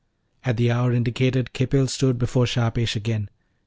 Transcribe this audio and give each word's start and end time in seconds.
At 0.43 0.57
the 0.57 0.71
hour 0.71 0.91
indicated 0.91 1.53
Khipil 1.53 1.85
stood 1.87 2.17
before 2.17 2.45
Shahpesh 2.47 2.95
again. 2.95 3.29